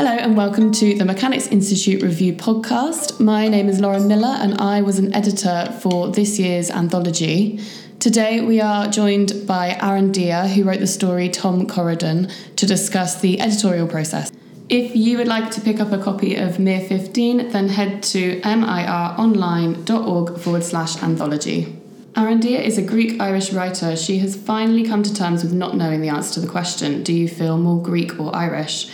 [0.00, 3.20] Hello and welcome to the Mechanics Institute Review podcast.
[3.20, 7.60] My name is Lauren Miller and I was an editor for this year's anthology.
[7.98, 13.20] Today we are joined by Aaron Deer, who wrote the story Tom Corridon, to discuss
[13.20, 14.32] the editorial process.
[14.70, 18.40] If you would like to pick up a copy of Mir 15, then head to
[18.40, 21.76] mironline.org forward slash anthology.
[22.14, 23.94] Arandia is a Greek Irish writer.
[23.96, 27.12] She has finally come to terms with not knowing the answer to the question Do
[27.12, 28.90] you feel more Greek or Irish?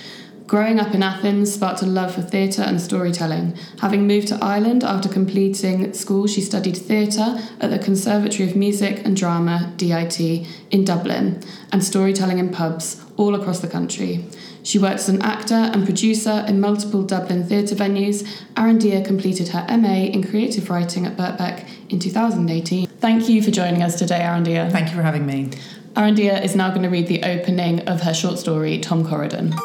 [0.46, 3.56] Growing up in Athens sparked a love for theatre and storytelling.
[3.80, 9.04] Having moved to Ireland after completing school, she studied theatre at the Conservatory of Music
[9.04, 11.42] and Drama, DIT, in Dublin,
[11.73, 14.24] and storytelling in pubs all across the country.
[14.62, 18.23] She worked as an actor and producer in multiple Dublin theatre venues.
[18.54, 22.87] Arandia completed her MA in creative writing at Birkbeck in 2018.
[22.87, 24.70] Thank you for joining us today, Arandia.
[24.70, 25.51] Thank you for having me.
[25.95, 29.59] Arandia is now going to read the opening of her short story, Tom Corridon.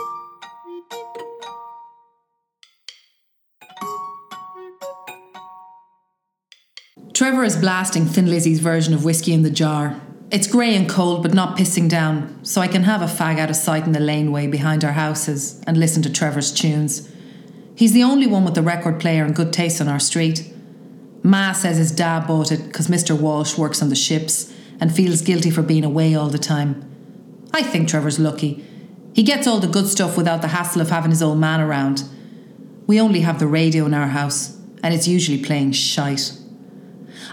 [7.22, 10.02] Trevor is blasting Thin Lizzy's version of Whiskey in the Jar.
[10.32, 13.52] It's grey and cold, but not pissing down, so I can have a fag out
[13.52, 17.08] of sight in the laneway behind our houses and listen to Trevor's tunes.
[17.76, 20.52] He's the only one with the record player and good taste on our street.
[21.22, 23.16] Ma says his dad bought it because Mr.
[23.16, 26.90] Walsh works on the ships and feels guilty for being away all the time.
[27.54, 28.66] I think Trevor's lucky.
[29.14, 32.04] He gets all the good stuff without the hassle of having his old man around.
[32.88, 36.36] We only have the radio in our house, and it's usually playing shite.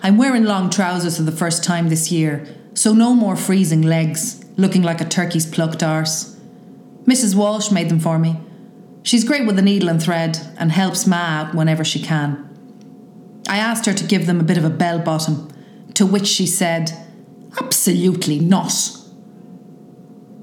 [0.03, 4.45] I'm wearing long trousers for the first time this year, so no more freezing legs,
[4.57, 6.37] looking like a turkey's plucked arse.
[7.05, 7.35] Mrs.
[7.35, 8.37] Walsh made them for me.
[9.03, 12.45] She's great with a needle and thread and helps Ma out whenever she can.
[13.49, 15.51] I asked her to give them a bit of a bell bottom,
[15.95, 16.93] to which she said,
[17.59, 18.73] Absolutely not.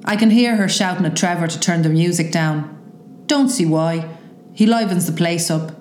[0.03, 3.23] I can hear her shouting at Trevor to turn the music down.
[3.27, 4.09] Don't see why.
[4.53, 5.71] He livens the place up.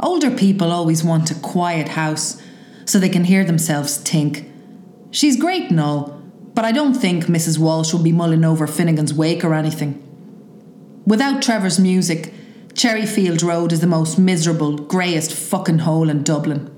[0.00, 2.41] Older people always want a quiet house
[2.92, 4.44] so they can hear themselves think.
[5.10, 6.20] She's great and all,
[6.52, 7.58] but I don't think Mrs.
[7.58, 9.98] Walsh will be mulling over Finnegan's Wake or anything.
[11.06, 12.34] Without Trevor's music,
[12.74, 16.68] Cherryfield Road is the most miserable, greyest fucking hole in Dublin.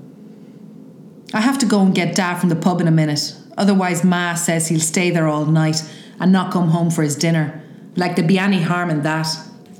[1.33, 4.35] I have to go and get Dad from the pub in a minute, otherwise, Ma
[4.35, 5.83] says he'll stay there all night
[6.17, 7.61] and not come home for his dinner.
[7.97, 9.27] Like there'd be any harm in that.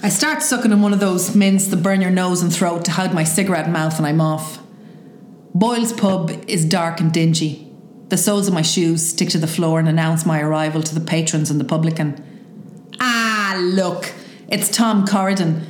[0.03, 2.91] I start sucking on one of those mints that burn your nose and throat to
[2.91, 4.64] hide my cigarette mouth and I'm off.
[5.55, 7.71] Boyle's pub is dark and dingy.
[8.09, 10.99] The soles of my shoes stick to the floor and announce my arrival to the
[10.99, 12.21] patrons and the publican.
[12.99, 14.11] Ah, look,
[14.49, 15.61] it's Tom Corridon,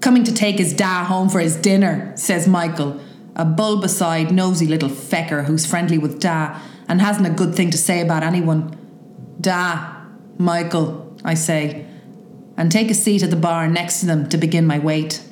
[0.00, 2.98] coming to take his da home for his dinner, says Michael,
[3.36, 7.68] a bulbous eyed, nosy little fecker who's friendly with Da and hasn't a good thing
[7.68, 8.74] to say about anyone.
[9.38, 10.06] Da,
[10.38, 11.84] Michael, I say,
[12.56, 15.22] and take a seat at the bar next to them to begin my wait.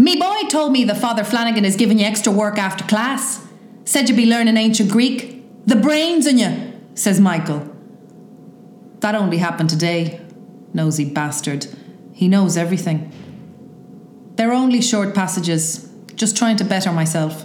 [0.00, 3.46] Me boy told me the Father Flanagan is giving you extra work after class.
[3.84, 5.44] Said you'd be learning ancient Greek.
[5.66, 7.70] The brains in you, says Michael.
[9.00, 10.22] That only happened today,
[10.72, 11.66] nosy bastard.
[12.14, 13.12] He knows everything.
[14.36, 17.44] They're only short passages, just trying to better myself.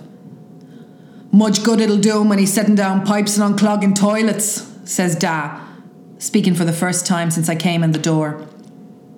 [1.34, 5.60] Much good it'll do him when he's setting down pipes and unclogging toilets, says Da,
[6.20, 8.48] speaking for the first time since I came in the door.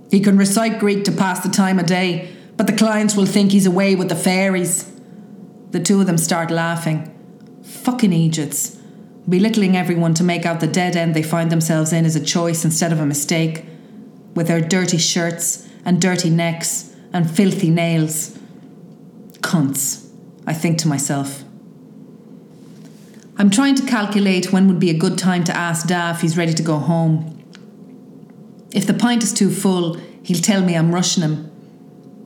[0.10, 3.52] He can recite Greek to pass the time of day, but the clients will think
[3.52, 4.92] he's away with the fairies.
[5.72, 7.14] The two of them start laughing.
[7.64, 8.76] Fucking Egypts.
[9.30, 12.66] Belittling everyone to make out the dead end they find themselves in is a choice
[12.66, 13.64] instead of a mistake.
[14.34, 18.38] With their dirty shirts and dirty necks and filthy nails.
[19.42, 20.10] Cunts,
[20.48, 21.44] I think to myself.
[23.38, 26.38] I'm trying to calculate when would be a good time to ask Da if he's
[26.38, 27.34] ready to go home.
[28.72, 31.52] If the pint is too full, he'll tell me I'm rushing him.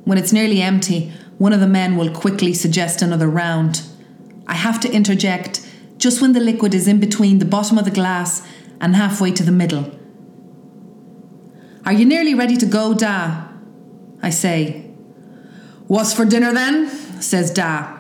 [0.04, 3.84] When it's nearly empty, one of the men will quickly suggest another round.
[4.48, 5.68] I have to interject
[5.98, 8.48] just when the liquid is in between the bottom of the glass
[8.80, 9.92] and halfway to the middle.
[11.86, 13.48] Are you nearly ready to go, Da?
[14.22, 14.92] I say.
[15.88, 16.90] What's for dinner then?
[17.22, 17.98] says Da.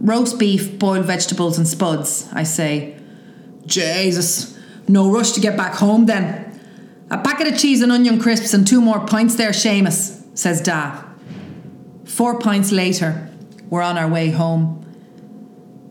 [0.00, 2.96] Roast beef, boiled vegetables, and spuds, I say.
[3.66, 6.46] Jesus, no rush to get back home then.
[7.10, 11.02] A packet of cheese and onion crisps and two more pints there, Seamus says Da.
[12.06, 13.28] Four pints later,
[13.68, 14.78] we're on our way home.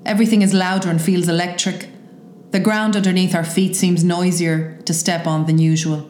[0.05, 1.87] Everything is louder and feels electric.
[2.49, 6.09] The ground underneath our feet seems noisier to step on than usual.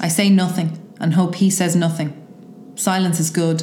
[0.00, 2.12] I say nothing and hope he says nothing.
[2.74, 3.62] Silence is good.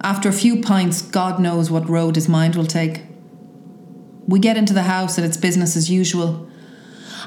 [0.00, 3.02] After a few pints, God knows what road his mind will take.
[4.28, 6.48] We get into the house and it's business as usual.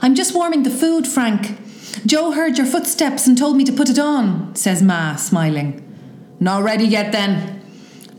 [0.01, 1.59] I'm just warming the food, Frank.
[2.05, 5.81] Joe heard your footsteps and told me to put it on, says Ma, smiling.
[6.39, 7.61] Not ready yet then.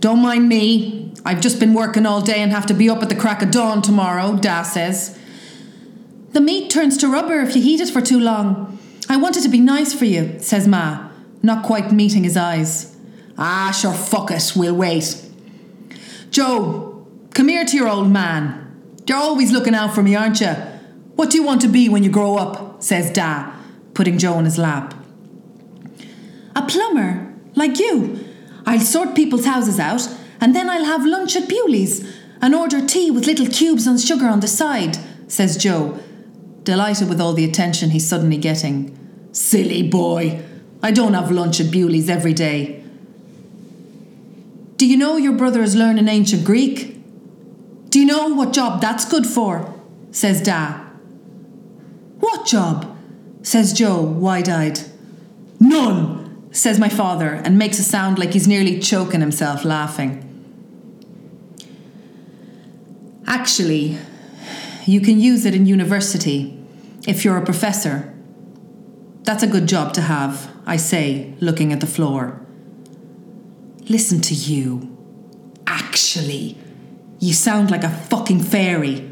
[0.00, 1.12] Don't mind me.
[1.24, 3.50] I've just been working all day and have to be up at the crack of
[3.50, 5.18] dawn tomorrow, Da says.
[6.32, 8.78] The meat turns to rubber if you heat it for too long.
[9.08, 11.08] I want it to be nice for you, says Ma,
[11.42, 12.96] not quite meeting his eyes.
[13.38, 15.22] Ah, sure, fuck it, we'll wait.
[16.30, 18.62] Joe, come here to your old man.
[19.06, 20.54] You're always looking out for me, aren't you?
[21.14, 22.82] What do you want to be when you grow up?
[22.82, 23.52] says Da,
[23.96, 24.94] putting Joe in his lap.
[26.54, 28.22] A plumber, like you.
[28.66, 30.06] I'll sort people's houses out,
[30.40, 32.06] and then I'll have lunch at Bewley's
[32.42, 34.98] and order tea with little cubes and sugar on the side,
[35.28, 35.98] says Joe,
[36.62, 38.96] delighted with all the attention he's suddenly getting.
[39.32, 40.42] Silly boy,
[40.82, 42.84] I don't have lunch at Bewley's every day.
[44.76, 47.00] Do you know your brother is learning ancient Greek?
[47.88, 49.72] Do you know what job that's good for?
[50.10, 50.80] says Da.
[52.20, 52.95] What job?
[53.46, 54.80] Says Joe, wide eyed.
[55.60, 60.22] None, says my father, and makes a sound like he's nearly choking himself laughing.
[63.24, 63.98] Actually,
[64.84, 66.60] you can use it in university
[67.06, 68.12] if you're a professor.
[69.22, 72.40] That's a good job to have, I say, looking at the floor.
[73.88, 74.96] Listen to you.
[75.68, 76.58] Actually,
[77.20, 79.08] you sound like a fucking fairy.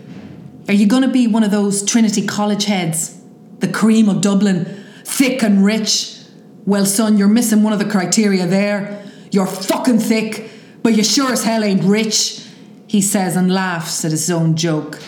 [0.66, 3.20] Are you going to be one of those Trinity College heads?
[3.60, 6.18] The cream of Dublin, thick and rich?
[6.66, 9.04] Well, son, you're missing one of the criteria there.
[9.30, 10.50] You're fucking thick,
[10.82, 12.46] but you sure as hell ain't rich,
[12.86, 15.00] he says and laughs at his own joke.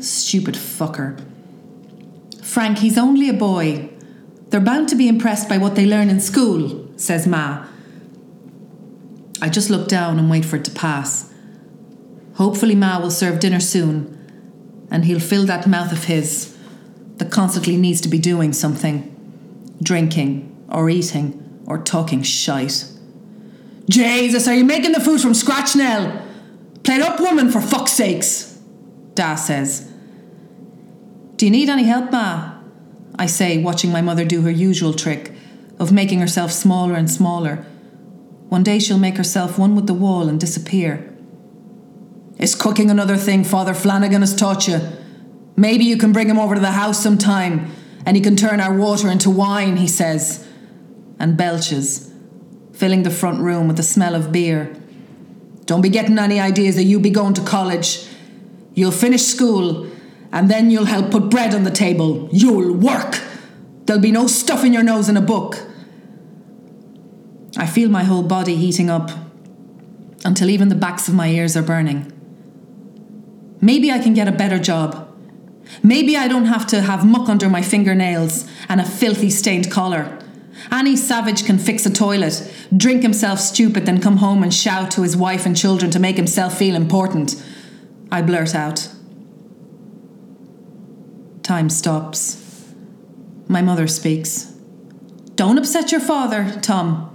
[0.00, 1.20] Stupid fucker.
[2.42, 3.88] Frank, he's only a boy.
[4.48, 7.66] They're bound to be impressed by what they learn in school, says Ma.
[9.40, 11.32] I just look down and wait for it to pass.
[12.34, 16.53] Hopefully, Ma will serve dinner soon, and he'll fill that mouth of his
[17.16, 19.10] that constantly needs to be doing something
[19.82, 22.86] drinking, or eating, or talking shite.
[23.88, 26.22] Jesus, are you making the food from scratch, Nell?
[26.82, 28.58] Play it up, woman, for fuck's sakes,
[29.14, 29.90] Da says.
[31.36, 32.58] Do you need any help, Ma?
[33.18, 35.32] I say, watching my mother do her usual trick
[35.78, 37.66] of making herself smaller and smaller.
[38.48, 41.12] One day she'll make herself one with the wall and disappear.
[42.38, 44.80] Is cooking another thing Father Flanagan has taught you?
[45.56, 47.72] Maybe you can bring him over to the house sometime
[48.06, 50.46] and he can turn our water into wine, he says,
[51.18, 52.12] and belches,
[52.72, 54.74] filling the front room with the smell of beer.
[55.64, 58.06] Don't be getting any ideas that you'll be going to college.
[58.74, 59.86] You'll finish school
[60.32, 62.28] and then you'll help put bread on the table.
[62.32, 63.22] You'll work.
[63.86, 65.56] There'll be no stuffing your nose in a book.
[67.56, 69.10] I feel my whole body heating up
[70.24, 72.10] until even the backs of my ears are burning.
[73.60, 75.13] Maybe I can get a better job.
[75.82, 80.18] Maybe I don't have to have muck under my fingernails and a filthy stained collar.
[80.70, 85.02] Any savage can fix a toilet, drink himself stupid, then come home and shout to
[85.02, 87.42] his wife and children to make himself feel important.
[88.10, 88.88] I blurt out.
[91.42, 92.72] Time stops.
[93.48, 94.54] My mother speaks.
[95.34, 97.10] Don't upset your father, Tom.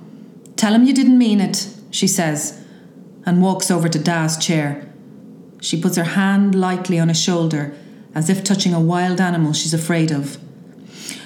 [0.55, 2.61] Tell him you didn't mean it, she says,
[3.25, 4.85] and walks over to Da's chair.
[5.61, 7.75] She puts her hand lightly on his shoulder,
[8.15, 10.37] as if touching a wild animal she's afraid of.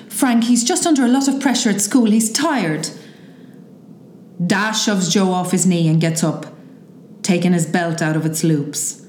[0.09, 2.11] Frank, he's just under a lot of pressure at school.
[2.11, 2.89] He's tired.
[4.45, 6.45] Da shoves Joe off his knee and gets up,
[7.21, 9.05] taking his belt out of its loops.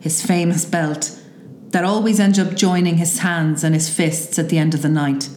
[0.00, 1.18] His famous belt
[1.70, 4.88] that always ends up joining his hands and his fists at the end of the
[4.88, 5.28] night.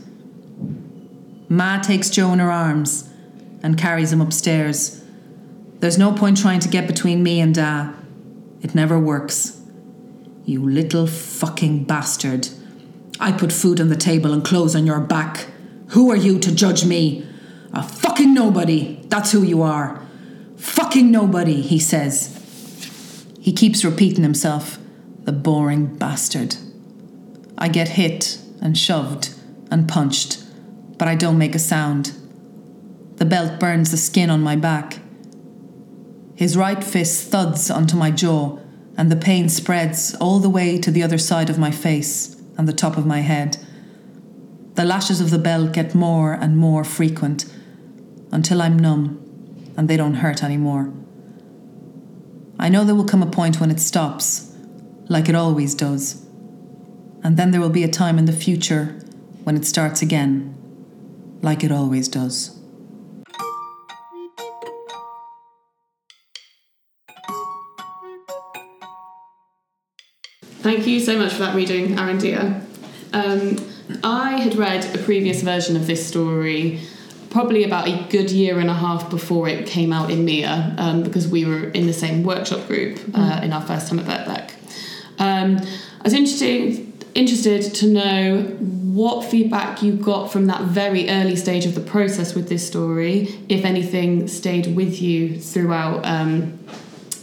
[1.49, 3.09] Ma takes Joe in her arms
[3.61, 5.03] and carries him upstairs.
[5.79, 7.93] There's no point trying to get between me and Da.
[8.61, 9.61] It never works.
[10.45, 12.50] You little fucking bastard.
[13.19, 15.47] I put food on the table and clothes on your back.
[15.89, 17.25] Who are you to judge me?
[17.73, 19.00] A fucking nobody.
[19.05, 20.05] That's who you are.
[20.57, 22.39] Fucking nobody, he says.
[23.39, 24.79] He keeps repeating himself.
[25.23, 26.57] The boring bastard.
[27.57, 29.33] I get hit and shoved
[29.71, 30.43] and punched,
[30.97, 32.12] but I don't make a sound.
[33.15, 35.00] The belt burns the skin on my back.
[36.35, 38.59] His right fist thuds onto my jaw,
[38.97, 42.67] and the pain spreads all the way to the other side of my face and
[42.67, 43.57] the top of my head.
[44.75, 47.45] The lashes of the belt get more and more frequent
[48.31, 49.19] until I'm numb
[49.77, 50.91] and they don't hurt anymore.
[52.59, 54.55] I know there will come a point when it stops
[55.09, 56.25] like it always does.
[57.23, 59.00] And then there will be a time in the future
[59.43, 60.55] when it starts again,
[61.41, 62.59] like it always does.
[70.63, 72.65] Thank you so much for that reading, Arandia.
[73.12, 73.58] Um,
[74.01, 76.79] I had read a previous version of this story
[77.29, 81.03] probably about a good year and a half before it came out in Mia um,
[81.03, 84.51] because we were in the same workshop group uh, in our first time at Birkbeck.
[85.20, 85.58] Um,
[86.00, 91.65] I was interested interested to know what feedback you got from that very early stage
[91.65, 96.58] of the process with this story, if anything stayed with you throughout, um,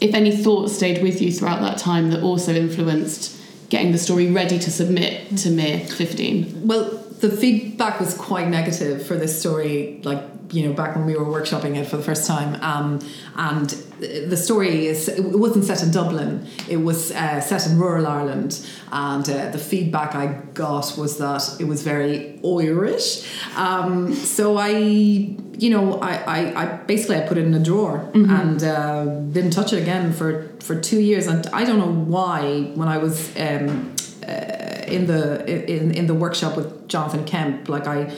[0.01, 3.37] if any thoughts stayed with you throughout that time that also influenced
[3.69, 6.67] getting the story ready to submit to Mir 15.
[6.67, 10.23] Well, the feedback was quite negative for this story, like
[10.53, 12.61] you know, back when we were workshopping it for the first time.
[12.63, 13.01] Um,
[13.37, 18.07] and the story is, it wasn't set in Dublin, it was uh, set in rural
[18.07, 18.67] Ireland.
[18.91, 23.29] And uh, the feedback I got was that it was very Irish.
[23.57, 27.99] Um, so I, you know, I, I, I, basically I put it in a drawer
[28.13, 28.31] mm-hmm.
[28.31, 31.27] and uh, didn't touch it again for, for two years.
[31.27, 33.95] And I don't know why, when I was um,
[34.27, 38.13] uh, in the in, in the workshop with Jonathan Kemp, like I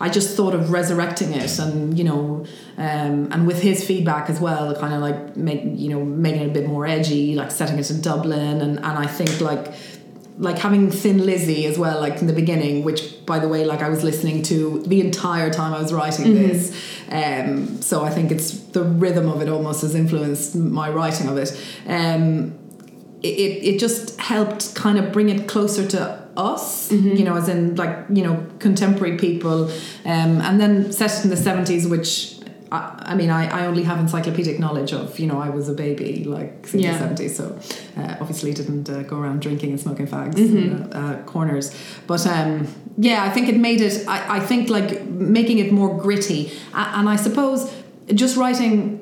[0.00, 2.46] I just thought of resurrecting it and you know
[2.78, 6.46] um, and with his feedback as well kind of like make you know making it
[6.48, 9.74] a bit more edgy like setting it in Dublin and, and I think like
[10.38, 13.82] like having Thin Lizzy as well like in the beginning which by the way like
[13.82, 16.48] I was listening to the entire time I was writing mm-hmm.
[16.48, 16.74] this
[17.10, 21.36] um, so I think it's the rhythm of it almost has influenced my writing of
[21.36, 21.54] it
[21.86, 22.58] um,
[23.22, 23.26] it,
[23.74, 27.16] it just helped kind of bring it closer to us, mm-hmm.
[27.16, 29.64] you know, as in like, you know, contemporary people.
[30.04, 32.36] Um, and then set it in the 70s, which
[32.72, 35.74] I, I mean, I, I only have encyclopedic knowledge of, you know, I was a
[35.74, 36.96] baby like in yeah.
[36.96, 37.58] the 70s, so
[38.00, 40.56] uh, obviously didn't uh, go around drinking and smoking fags mm-hmm.
[40.56, 41.76] in uh, corners.
[42.06, 45.98] But um, yeah, I think it made it, I, I think like making it more
[45.98, 46.52] gritty.
[46.72, 47.70] And I suppose
[48.14, 48.99] just writing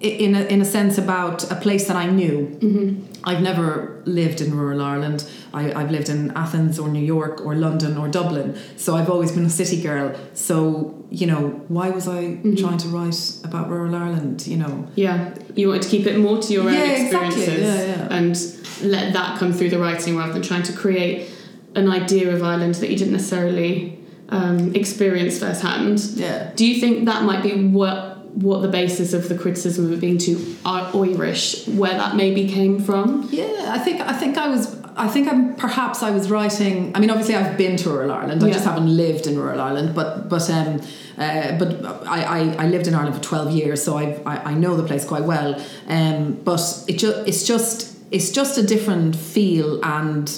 [0.00, 2.58] in a, in a sense about a place that I knew.
[2.60, 3.04] Mm-hmm.
[3.24, 5.28] I've never lived in rural Ireland.
[5.52, 8.56] I, I've lived in Athens or New York or London or Dublin.
[8.76, 10.14] So I've always been a city girl.
[10.34, 12.54] So, you know, why was I mm-hmm.
[12.54, 14.86] trying to write about rural Ireland, you know?
[14.94, 15.34] Yeah.
[15.56, 17.64] You wanted to keep it more to your yeah, own experiences exactly.
[17.64, 18.16] yeah, yeah.
[18.16, 21.28] and let that come through the writing rather than trying to create
[21.74, 25.98] an idea of Ireland that you didn't necessarily um, experience firsthand.
[26.14, 26.52] Yeah.
[26.54, 30.00] Do you think that might be what what the basis of the criticism of it
[30.00, 33.28] being too Irish, where that maybe came from?
[33.30, 36.92] Yeah, I think I think I was I think I'm perhaps I was writing.
[36.94, 38.42] I mean, obviously I've been to rural Ireland.
[38.42, 38.52] I yeah.
[38.54, 39.94] just haven't lived in rural Ireland.
[39.94, 40.80] But but um,
[41.16, 44.54] uh, but I, I, I lived in Ireland for twelve years, so I I, I
[44.54, 45.60] know the place quite well.
[45.86, 50.28] Um, but it just it's just it's just a different feel, and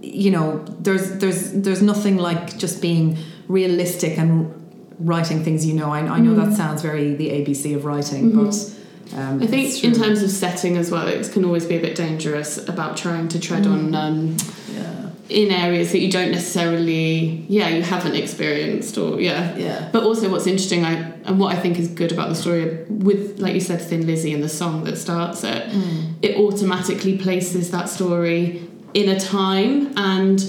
[0.00, 3.18] you know, there's there's there's nothing like just being
[3.48, 4.63] realistic and
[4.98, 5.90] writing things you know.
[5.90, 6.44] I, I know mm.
[6.44, 8.44] that sounds very the ABC of writing, mm-hmm.
[8.44, 11.80] but um, I think in terms of setting as well, it can always be a
[11.80, 13.72] bit dangerous about trying to tread mm.
[13.72, 14.36] on um,
[14.72, 15.10] yeah.
[15.28, 19.88] in areas that you don't necessarily, yeah, you haven't experienced or yeah, yeah.
[19.92, 23.38] But also, what's interesting, I and what I think is good about the story with,
[23.38, 26.14] like you said, Thin Lizzy and the song that starts it, mm.
[26.22, 30.40] it automatically places that story in a time and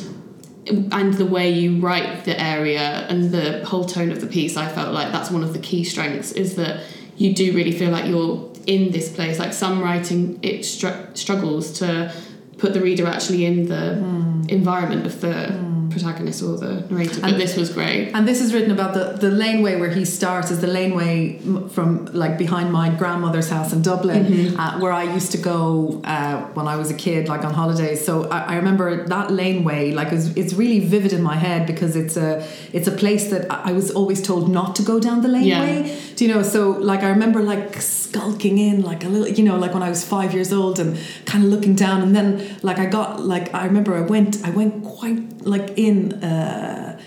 [0.67, 4.67] and the way you write the area and the whole tone of the piece i
[4.67, 6.83] felt like that's one of the key strengths is that
[7.17, 11.71] you do really feel like you're in this place like some writing it str- struggles
[11.79, 12.11] to
[12.57, 14.49] put the reader actually in the mm.
[14.49, 17.21] environment of the mm protagonist or the narrator.
[17.21, 18.11] But and, this was great.
[18.13, 22.05] And this is written about the, the laneway where he starts is the laneway from
[22.23, 24.59] like behind my grandmother's house in Dublin, mm-hmm.
[24.59, 28.05] uh, where I used to go uh, when I was a kid, like on holidays.
[28.05, 31.95] So I, I remember that laneway, like it's, it's really vivid in my head because
[31.95, 35.29] it's a it's a place that I was always told not to go down the
[35.37, 35.89] laneway.
[35.89, 36.14] Yeah.
[36.15, 36.43] Do you know?
[36.43, 39.89] So like I remember like skulking in like a little, you know, like when I
[39.89, 43.53] was five years old and kind of looking down, and then like I got like
[43.53, 46.13] I remember I went I went quite like in.
[46.23, 46.99] Uh,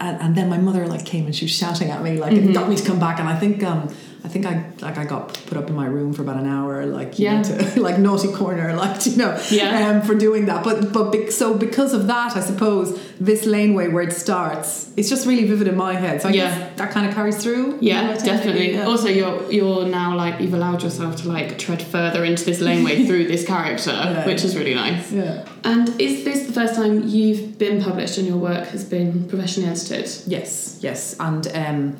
[0.00, 2.48] and, and, then my mother like came and she was shouting at me like mm-hmm.
[2.48, 3.94] it got me to come back and I think um
[4.24, 6.86] I think I like I got put up in my room for about an hour,
[6.86, 10.64] like yeah, to, like naughty corner, like you know, yeah, um, for doing that.
[10.64, 15.10] But but be, so because of that, I suppose this laneway where it starts, it's
[15.10, 16.22] just really vivid in my head.
[16.22, 16.58] So I yeah.
[16.58, 17.78] guess that kind of carries through.
[17.82, 18.72] Yeah, definitely.
[18.72, 18.86] Yeah.
[18.86, 23.04] Also, you're you're now like you've allowed yourself to like tread further into this laneway
[23.06, 24.24] through this character, yeah.
[24.24, 25.12] which is really nice.
[25.12, 25.46] Yeah.
[25.64, 29.68] And is this the first time you've been published and your work has been professionally
[29.68, 30.10] edited?
[30.26, 31.46] Yes, yes, and.
[31.48, 31.98] Um,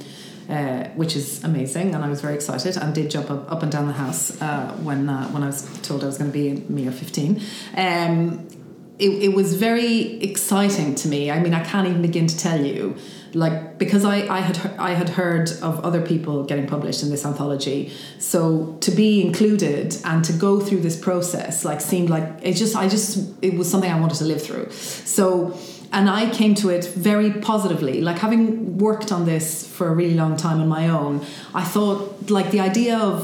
[0.49, 3.73] uh, which is amazing, and I was very excited and did jump up, up and
[3.73, 6.65] down the house uh, when uh, when I was told I was going to be
[6.69, 7.41] Mir 15.
[7.77, 8.49] Um,
[8.99, 11.31] it, it was very exciting to me.
[11.31, 12.97] I mean, I can't even begin to tell you,
[13.33, 17.25] like because I, I had I had heard of other people getting published in this
[17.25, 22.53] anthology, so to be included and to go through this process like seemed like it
[22.53, 24.71] just I just it was something I wanted to live through.
[24.71, 25.59] So
[25.97, 28.01] and I came to it very positively.
[28.09, 29.45] Like having worked on this
[29.77, 31.15] for a really long time on my own,
[31.55, 33.15] I thought like the idea of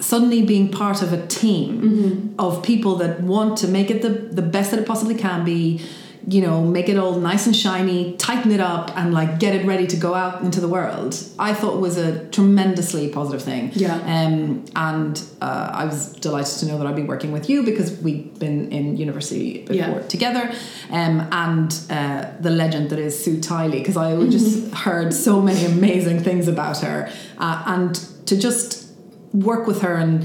[0.00, 2.40] suddenly being part of a team Mm-hmm.
[2.46, 5.80] of people that want to make it the, the best that it possibly can be
[6.26, 9.66] you know make it all nice and shiny tighten it up and like get it
[9.66, 13.96] ready to go out into the world i thought was a tremendously positive thing Yeah.
[13.96, 17.90] um, and uh, i was delighted to know that i'd be working with you because
[18.00, 20.06] we've been in university before Yeah.
[20.08, 20.50] together
[20.90, 25.64] um, and uh, the legend that is Sue Tyley because i just heard so many
[25.66, 27.94] amazing things about her uh, and
[28.26, 28.88] to just
[29.32, 30.24] work with her and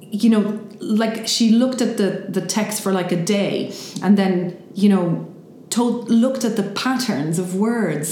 [0.00, 3.72] you know like she looked at the the text for like a day
[4.02, 5.28] and then you know
[5.78, 8.08] told looked at the patterns of words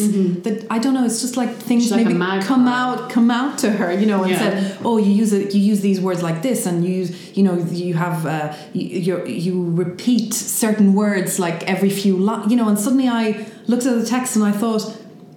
[0.47, 2.47] that I don't know it's just like things She's maybe magpie.
[2.52, 4.38] come out come out to her you know and Yeah.
[4.45, 7.43] said oh you use it you use these words like this and you use you
[7.47, 7.55] know
[7.87, 10.29] you have uh, you you repeat
[10.64, 14.31] certain words like every few lines you know and suddenly I looked at the text
[14.37, 14.83] and I thought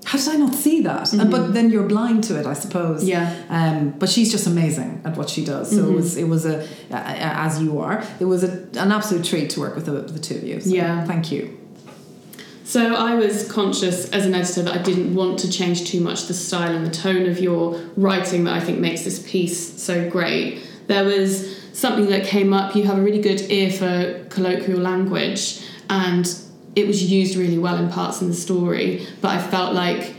[0.06, 1.13] how did I not see that?
[1.13, 3.06] And, but then you're blind to it, I suppose.
[3.06, 3.34] Yeah.
[3.58, 5.70] Um, but she's just amazing at what she does.
[5.75, 6.56] So it was it was a
[6.92, 8.03] uh, as you are.
[8.20, 8.51] It was a,
[8.84, 10.60] an absolute treat to work with the, the two of you.
[10.60, 11.06] So Yeah.
[11.06, 11.58] Thank you.
[12.74, 16.25] So I was conscious as an editor that I didn't want to change too much
[16.25, 20.10] the style and the tone of your writing that I think makes this piece so
[20.10, 20.68] great.
[20.88, 22.75] There was something that came up.
[22.75, 26.25] You have a really good ear for colloquial language, and
[26.75, 29.06] it was used really well in parts in the story.
[29.22, 30.15] But I felt like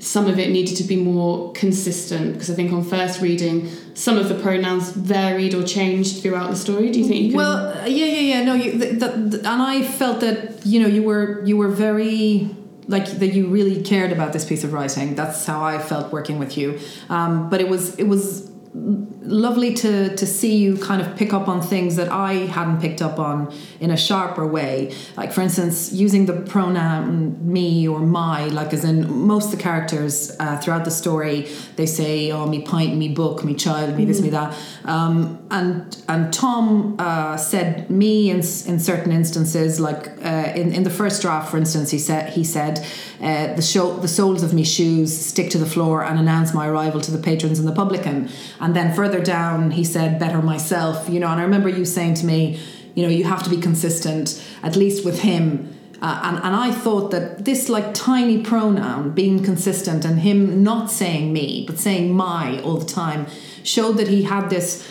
[0.00, 4.16] some of it needed to be more consistent because I think on first reading, some
[4.16, 6.90] of the pronouns varied or changed throughout the story.
[6.90, 7.36] Do you think you can?
[7.36, 8.44] Well, uh, yeah, yeah, yeah.
[8.44, 11.68] No, you, th th th and I felt that you know you were you were
[11.68, 12.48] very
[12.88, 15.14] like that you really cared about this piece of writing.
[15.14, 16.78] That's how I felt working with you.
[17.08, 21.48] Um, but it was it was lovely to to see you kind of pick up
[21.48, 24.94] on things that I hadn't picked up on in a sharper way.
[25.16, 29.62] Like for instance, using the pronoun me or my, like as in most of the
[29.62, 34.04] characters uh, throughout the story, they say, "Oh, me pint, me book, me child, me
[34.04, 40.06] this, me that," um, and and Tom uh, said me in in certain instances, like
[40.30, 42.74] uh, in in the first draft, for instance, he said he said
[43.20, 46.66] uh, the show the soles of me shoes stick to the floor and announce my
[46.68, 48.28] arrival to the patrons and the publican.
[48.60, 51.30] And then further down, he said, better myself, you know.
[51.32, 52.60] And I remember you saying to me,
[52.94, 54.24] you know, you have to be consistent,
[54.62, 55.76] at least with him.
[56.02, 60.90] Uh, and, and I thought that this like tiny pronoun being consistent and him not
[60.90, 63.26] saying me, but saying my all the time,
[63.62, 64.86] showed that he had this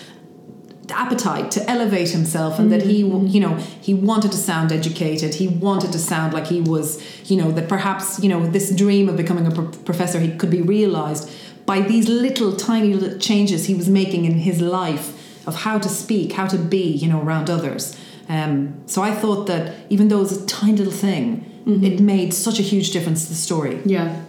[0.92, 5.36] appetite to elevate himself and that he you know he wanted to sound educated.
[5.36, 9.10] He wanted to sound like he was you know that perhaps you know this dream
[9.10, 11.30] of becoming a pro- professor he could be realized
[11.66, 15.16] by these little tiny changes he was making in his life
[15.48, 17.98] of how to speak how to be you know around others.
[18.28, 22.34] Um, so I thought that even though it was a tiny little thing it made
[22.34, 23.80] such a huge difference to the story.
[23.86, 24.24] Yeah.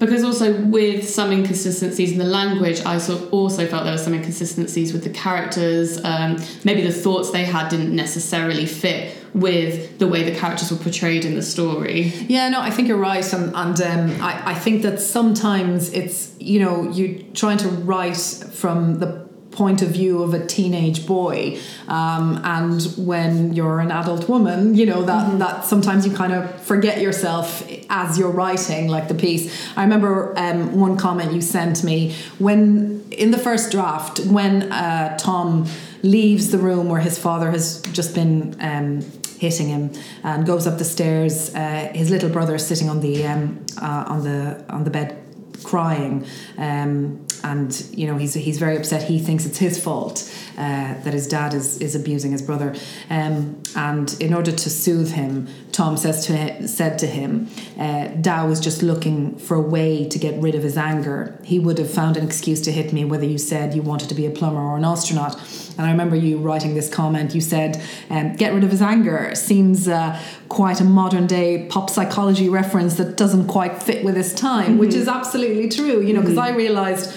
[0.00, 3.98] Because also with some inconsistencies in the language, I sort of also felt there were
[3.98, 6.02] some inconsistencies with the characters.
[6.02, 10.78] Um, maybe the thoughts they had didn't necessarily fit with the way the characters were
[10.78, 12.04] portrayed in the story.
[12.28, 16.34] Yeah, no, I think you're right, and and um, I I think that sometimes it's
[16.40, 18.16] you know you're trying to write
[18.52, 21.58] from the point of view of a teenage boy
[21.88, 26.62] um, and when you're an adult woman you know that that sometimes you kind of
[26.62, 31.82] forget yourself as you're writing like the piece i remember um, one comment you sent
[31.82, 35.66] me when in the first draft when uh, tom
[36.02, 39.02] leaves the room where his father has just been um,
[39.40, 39.90] hitting him
[40.22, 41.54] and goes up the stairs.
[41.54, 45.16] Uh, his little brother is sitting on the um, uh, on the on the bed
[45.62, 46.26] crying.
[46.58, 49.02] Um, and you know he's he's very upset.
[49.02, 52.74] He thinks it's his fault uh, that his dad is is abusing his brother.
[53.08, 57.48] Um, and in order to soothe him, Tom says to said to him,
[57.78, 61.38] uh, "Dow was just looking for a way to get rid of his anger.
[61.44, 64.14] He would have found an excuse to hit me, whether you said you wanted to
[64.14, 65.36] be a plumber or an astronaut."
[65.78, 67.34] And I remember you writing this comment.
[67.34, 71.88] You said, um, "Get rid of his anger." Seems uh, quite a modern day pop
[71.88, 76.00] psychology reference that doesn't quite fit with his time, which is absolutely true.
[76.00, 77.10] You know, because I realized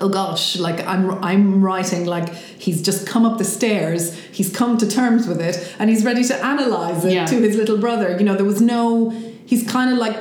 [0.00, 4.78] oh gosh like i'm i'm writing like he's just come up the stairs he's come
[4.78, 7.26] to terms with it and he's ready to analyze it Yeah.
[7.26, 9.10] to his little brother you know there was no
[9.46, 10.16] he's kind of like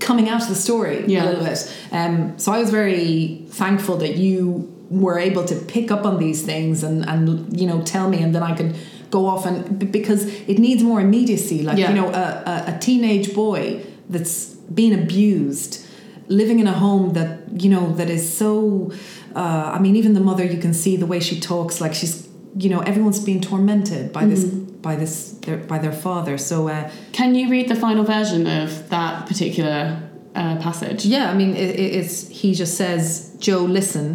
[0.00, 1.24] coming out of the story Yeah.
[1.24, 1.60] a little bit
[1.92, 6.42] um so i was very thankful that you were able to pick up on these
[6.42, 8.74] things and and you know tell me and then i could
[9.10, 11.88] go off and because it needs more immediacy like Yeah.
[11.90, 15.84] you know a, a, a teenage boy that's been abused
[16.28, 18.90] living in a home that you know that is so
[19.34, 22.28] uh, i mean even the mother you can see the way she talks like she's
[22.56, 26.38] you know everyone's being tormented by this by this their, by their father.
[26.38, 30.00] So uh, Can you read the final version of that particular
[30.36, 31.04] uh, passage?
[31.04, 34.06] yeah, I mean it, it- it's he just says, "Joe, listen,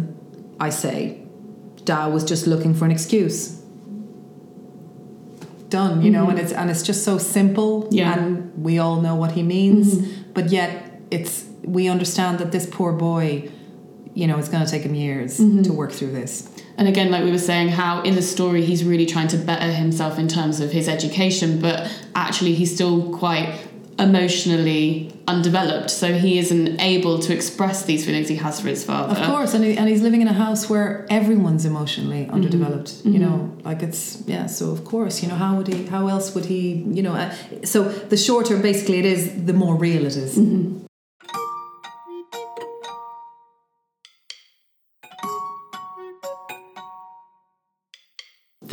[0.58, 1.20] I say."
[1.84, 3.60] Da was just looking for an excuse.
[5.68, 8.14] Done, you know, and it's and it's just so simple, Yeah.
[8.18, 9.86] and we all know what he means,
[10.32, 10.70] but yet
[11.10, 13.50] it's we understand that this poor boy,
[14.14, 15.62] you know, it's going to take him years mm-hmm.
[15.62, 16.50] to work through this.
[16.76, 19.70] And again, like we were saying, how in the story he's really trying to better
[19.70, 23.60] himself in terms of his education, but actually he's still quite
[23.98, 25.90] emotionally undeveloped.
[25.90, 29.18] So he isn't able to express these feelings he has for his father.
[29.18, 32.34] Of course, and, he, and he's living in a house where everyone's emotionally mm-hmm.
[32.34, 33.04] underdeveloped.
[33.04, 33.22] You mm-hmm.
[33.22, 34.46] know, like it's yeah.
[34.46, 35.86] So of course, you know, how would he?
[35.86, 36.72] How else would he?
[36.72, 37.32] You know, uh,
[37.64, 40.36] so the shorter basically it is, the more real it is.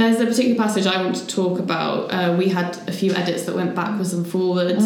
[0.02, 2.12] There's a particular passage I want to talk about.
[2.12, 4.84] Uh, we had a few edits that went backwards and forwards.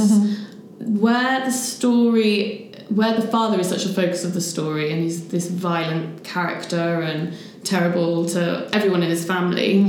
[0.80, 5.30] Where the story, where the father is such a focus of the story and he's
[5.30, 9.88] this violent character and terrible to everyone in his family,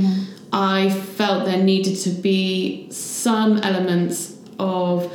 [0.53, 5.11] I felt there needed to be some elements of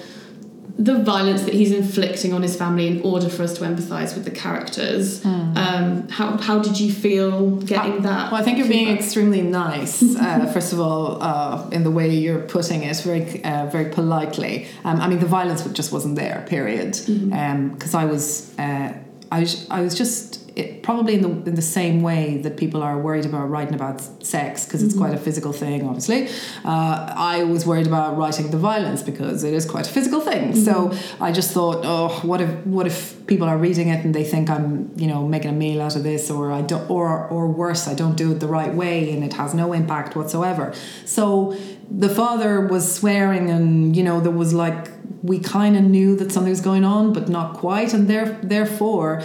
[0.85, 4.25] the violence that he's inflicting on his family in order for us to empathise with
[4.25, 5.25] the characters.
[5.25, 8.33] Um, how, how did you feel getting that?
[8.33, 10.03] Well, I think you're being extremely nice.
[10.03, 14.67] Uh, first of all, uh, in the way you're putting it, very, uh, very politely.
[14.85, 16.45] Um, I mean, the violence just wasn't there.
[16.49, 16.93] Period.
[16.93, 18.93] Because I was, uh,
[19.31, 22.83] I was, I was just it, probably in the in the same way that people
[22.83, 25.87] are worried about writing about sex because it's quite a physical thing.
[25.87, 26.29] Obviously,
[26.65, 30.55] uh, I was worried about writing the violence because it is quite a physical thing.
[30.55, 34.25] So I just thought, oh, what if what if people are reading it and they
[34.25, 37.49] think I'm you know making a meal out of this, or I don't, or or
[37.49, 40.75] worse, I don't do it the right way and it has no impact whatsoever.
[41.05, 41.57] So
[41.91, 44.91] the father was swearing, and you know there was like
[45.23, 49.23] we kind of knew that something was going on, but not quite, and there therefore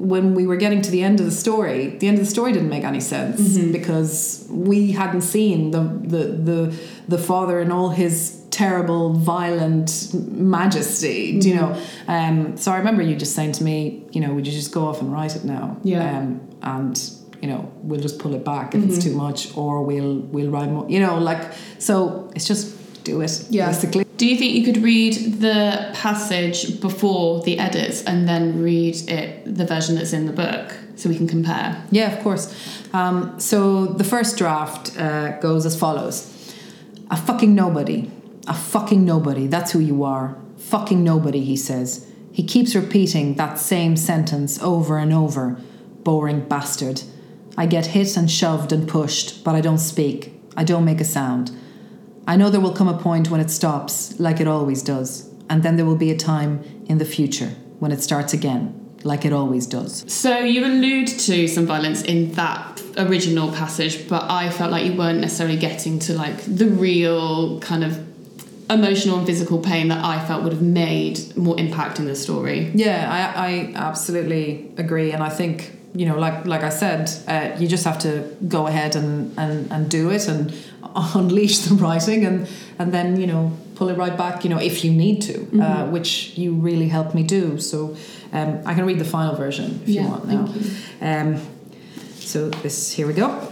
[0.00, 2.52] when we were getting to the end of the story, the end of the story
[2.52, 7.90] didn't make any sense because we hadn't seen the, the the the father in all
[7.90, 11.38] his terrible, violent majesty.
[11.38, 11.82] Do you know?
[12.08, 14.86] Um, so I remember you just saying to me, you know, would you just go
[14.88, 15.76] off and write it now?
[15.82, 16.18] Yeah.
[16.18, 17.10] Um, and
[17.42, 20.70] you know, we'll just pull it back if it's too much, or we'll we'll write
[20.70, 20.88] more.
[20.88, 22.30] You know, like so.
[22.34, 23.46] It's just do it.
[23.50, 23.66] Yeah.
[23.66, 24.06] Basically.
[24.20, 29.42] Do you think you could read the passage before the edits and then read it
[29.46, 31.82] the version that's in the book so we can compare?
[31.90, 32.54] Yeah, of course.
[32.92, 36.30] Um, so the first draft uh, goes as follows
[37.10, 38.10] A fucking nobody.
[38.46, 39.46] A fucking nobody.
[39.46, 40.36] That's who you are.
[40.58, 42.06] Fucking nobody, he says.
[42.30, 45.58] He keeps repeating that same sentence over and over.
[46.04, 47.04] Boring bastard.
[47.56, 50.38] I get hit and shoved and pushed, but I don't speak.
[50.58, 51.52] I don't make a sound.
[52.26, 55.28] I know there will come a point when it stops, like it always does.
[55.48, 59.24] And then there will be a time in the future when it starts again, like
[59.24, 60.04] it always does.
[60.12, 64.94] So you allude to some violence in that original passage, but I felt like you
[64.94, 68.06] weren't necessarily getting to like the real kind of
[68.70, 72.70] emotional and physical pain that I felt would have made more impact in the story.
[72.74, 77.56] Yeah, I, I absolutely agree, and I think you know, like like I said, uh,
[77.58, 80.54] you just have to go ahead and, and, and do it and
[81.14, 82.48] unleash the writing, and
[82.78, 85.86] and then you know pull it right back, you know, if you need to, uh,
[85.86, 87.58] which you really helped me do.
[87.58, 87.96] So
[88.30, 90.46] um, I can read the final version if you want now.
[90.52, 90.70] you.
[91.00, 91.40] Um,
[92.16, 93.50] so this here we go.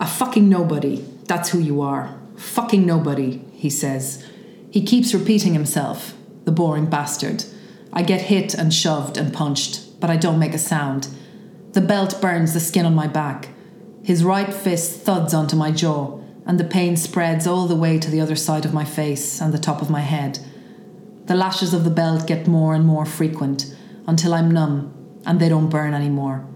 [0.00, 1.04] A fucking nobody.
[1.26, 2.18] That's who you are.
[2.36, 4.24] Fucking nobody, he says.
[4.70, 6.14] He keeps repeating himself,
[6.46, 7.44] the boring bastard.
[7.92, 11.08] I get hit and shoved and punched, but I don't make a sound.
[11.76, 13.50] The belt burns the skin on my back.
[14.02, 18.10] His right fist thuds onto my jaw, and the pain spreads all the way to
[18.10, 20.38] the other side of my face and the top of my head.
[21.26, 25.50] The lashes of the belt get more and more frequent until I'm numb and they
[25.50, 26.46] don't burn anymore.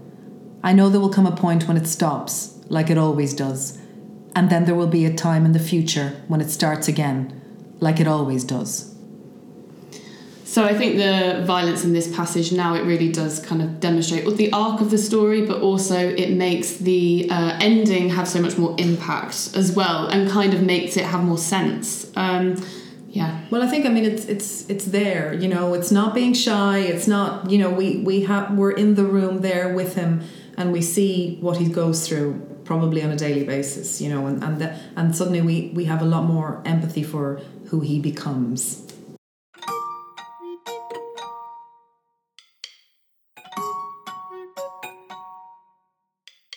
[0.63, 3.77] I know there will come a point when it stops, like it always does,
[4.35, 7.39] and then there will be a time in the future when it starts again,
[7.79, 8.90] like it always does.
[10.51, 14.25] So I think the violence in this passage now it really does kind of demonstrate
[14.35, 18.57] the arc of the story, but also it makes the uh, ending have so much
[18.57, 22.11] more impact as well, and kind of makes it have more sense.
[22.17, 22.61] Um,
[23.07, 23.39] yeah.
[23.49, 25.33] Well, I think I mean it's it's it's there.
[25.33, 26.79] You know, it's not being shy.
[26.79, 30.19] It's not you know we we have we're in the room there with him,
[30.57, 34.01] and we see what he goes through probably on a daily basis.
[34.01, 37.39] You know, and and the, and suddenly we we have a lot more empathy for
[37.67, 38.90] who he becomes.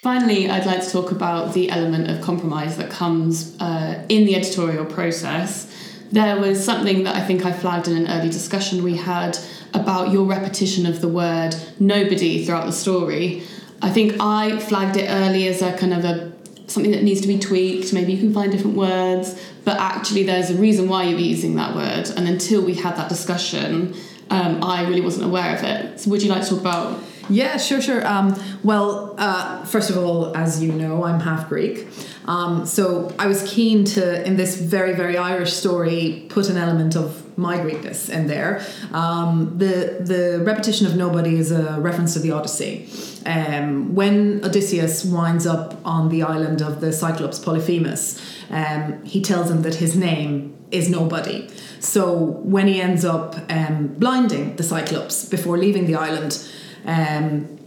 [0.05, 4.37] Finally, I'd like to talk about the element of compromise that comes uh, in the
[4.37, 5.67] editorial process.
[6.13, 9.39] There was something that I think I flagged in an early discussion we had
[9.73, 13.45] about your repetition of the word nobody throughout the story.
[13.81, 16.35] I think I flagged it early as a kind of a
[16.67, 17.95] something that needs to be tweaked.
[17.95, 21.75] Maybe you can find different words, but actually, there's a reason why you're using that
[21.75, 22.11] word.
[22.15, 23.95] And until we had that discussion,
[24.29, 25.99] um, I really wasn't aware of it.
[25.99, 28.07] So, would you like to talk about yeah, sure, sure.
[28.07, 31.87] Um, well, uh, first of all, as you know, I'm half Greek.
[32.27, 36.97] Um, so I was keen to, in this very, very Irish story, put an element
[36.97, 38.65] of my Greekness in there.
[38.93, 42.89] Um, the the repetition of nobody is a reference to the Odyssey.
[43.27, 49.51] Um, when Odysseus winds up on the island of the Cyclops Polyphemus, um, he tells
[49.51, 51.49] him that his name is nobody.
[51.81, 56.47] So when he ends up um, blinding the Cyclops before leaving the island,
[56.85, 57.59] um,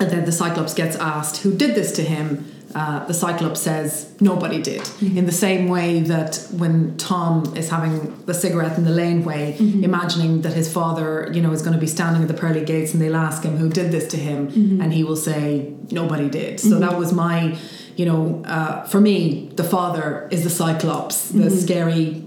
[0.00, 2.46] and then the Cyclops gets asked who did this to him.
[2.72, 4.82] Uh, the Cyclops says nobody did.
[4.82, 5.18] Mm-hmm.
[5.18, 9.82] In the same way that when Tom is having the cigarette in the laneway, mm-hmm.
[9.82, 12.92] imagining that his father, you know, is going to be standing at the pearly gates,
[12.92, 14.80] and they'll ask him who did this to him, mm-hmm.
[14.80, 16.60] and he will say nobody did.
[16.60, 16.80] So mm-hmm.
[16.80, 17.58] that was my,
[18.00, 21.54] you know, uh, for me, the father is the Cyclops, the mm-hmm.
[21.54, 22.24] scary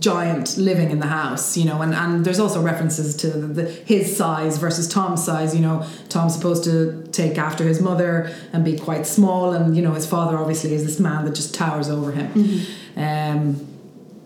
[0.00, 4.14] giant living in the house, you know, and, and there's also references to the, his
[4.14, 8.78] size versus Tom's size, you know, Tom's supposed to take after his mother and be
[8.78, 12.12] quite small, and you know, his father obviously is this man that just towers over
[12.12, 12.28] him.
[12.34, 13.00] Mm-hmm.
[13.00, 13.66] Um,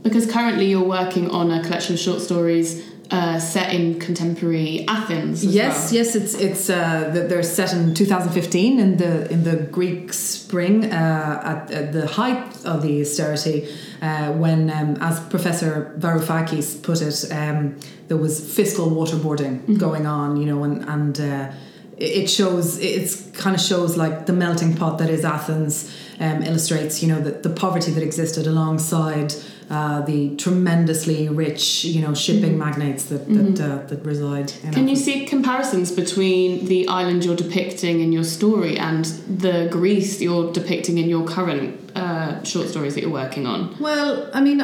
[0.03, 5.45] because currently you're working on a collection of short stories uh, set in contemporary Athens.
[5.45, 5.95] yes, well.
[5.95, 11.41] yes, it's it's uh, they're set in 2015 in the in the Greek spring uh,
[11.45, 13.69] at, at, the height of the austerity,
[14.01, 19.77] uh, when um, as Professor Varoufakis put it, um, there was fiscal waterboarding mm-hmm.
[19.77, 21.53] going on, you know, and and uh,
[21.99, 25.95] it shows it's kind of shows like the melting pot that is Athens.
[26.21, 29.35] Um, illustrates, you know, the, the poverty that existed alongside
[29.73, 32.59] uh, the tremendously rich, you know, shipping mm-hmm.
[32.59, 33.73] magnates that that, mm-hmm.
[33.73, 34.53] uh, that reside.
[34.71, 39.07] Can you see comparisons between the island you're depicting in your story and
[39.45, 43.75] the Greece you're depicting in your current uh, short stories that you're working on?
[43.81, 44.61] Well, I mean,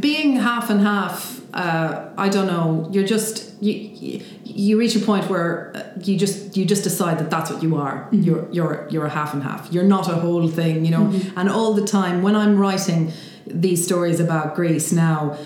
[0.00, 2.88] being half and half, uh, I don't know.
[2.92, 4.22] You're just you.
[4.44, 7.76] You reach a point where uh, you just you just decide that that's what you
[7.76, 8.04] are.
[8.04, 8.22] Mm-hmm.
[8.22, 9.72] You're you're you're a half and half.
[9.72, 11.06] You're not a whole thing, you know.
[11.06, 11.38] Mm-hmm.
[11.38, 13.12] And all the time when I'm writing
[13.46, 15.36] these stories about Greece now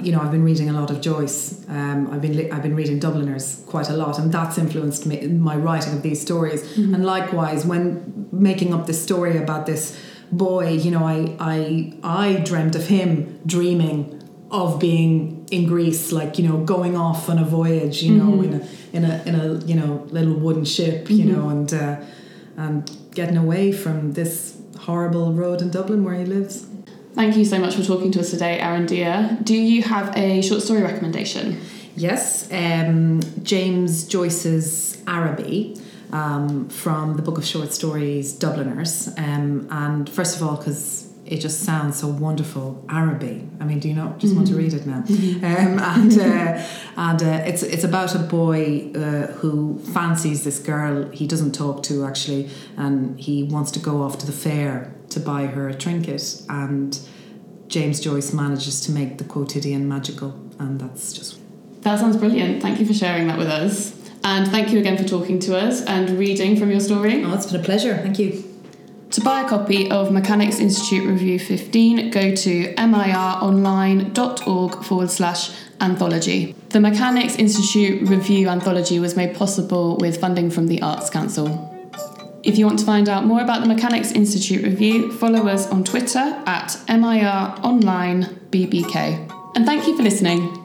[0.00, 1.64] you know, I've been reading a lot of Joyce.
[1.68, 5.56] Um, I've been I've been reading Dubliners quite a lot, and that's influenced me, my
[5.56, 6.62] writing of these stories.
[6.62, 6.94] Mm-hmm.
[6.94, 9.98] And likewise, when making up this story about this
[10.36, 16.38] boy, you know, I I I dreamt of him dreaming of being in Greece, like
[16.38, 18.94] you know, going off on a voyage, you know, mm-hmm.
[18.94, 21.32] in a in a in a you know little wooden ship, you mm-hmm.
[21.32, 22.00] know, and uh,
[22.56, 26.66] and getting away from this horrible road in Dublin where he lives.
[27.14, 29.38] Thank you so much for talking to us today, Aaron Dear.
[29.42, 31.60] Do you have a short story recommendation?
[31.96, 35.80] Yes, um, James Joyce's Araby.
[36.14, 39.08] Um, from the book of short stories Dubliners.
[39.18, 43.48] Um, and first of all, because it just sounds so wonderful, Araby.
[43.58, 44.36] I mean, do you not just mm-hmm.
[44.36, 44.62] want to mm-hmm.
[44.62, 45.00] read it now?
[45.02, 45.44] Mm-hmm.
[45.54, 51.10] Um, and uh, and uh, it's it's about a boy uh, who fancies this girl
[51.10, 55.20] he doesn't talk to actually, and he wants to go off to the fair to
[55.20, 56.98] buy her a trinket and
[57.68, 61.38] James Joyce manages to make the quotidian magical and that's just
[61.82, 63.92] that sounds brilliant thank you for sharing that with us
[64.24, 67.46] and thank you again for talking to us and reading from your story oh it's
[67.46, 68.54] been a pleasure thank you
[69.14, 76.56] to buy a copy of Mechanics Institute Review 15, go to mironline.org forward slash anthology.
[76.70, 81.70] The Mechanics Institute Review Anthology was made possible with funding from the Arts Council.
[82.42, 85.84] If you want to find out more about the Mechanics Institute review, follow us on
[85.84, 89.30] Twitter at MIR Online BBK.
[89.54, 90.63] And thank you for listening.